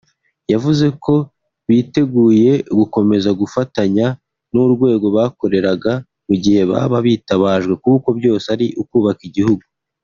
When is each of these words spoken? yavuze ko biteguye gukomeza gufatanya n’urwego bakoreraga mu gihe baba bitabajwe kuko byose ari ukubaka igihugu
yavuze 0.51 0.85
ko 1.03 1.13
biteguye 1.67 2.51
gukomeza 2.77 3.29
gufatanya 3.41 4.07
n’urwego 4.53 5.07
bakoreraga 5.17 5.91
mu 6.27 6.35
gihe 6.43 6.61
baba 6.71 6.97
bitabajwe 7.05 7.73
kuko 7.83 8.09
byose 8.19 8.45
ari 8.55 8.67
ukubaka 8.83 9.23
igihugu 9.29 9.63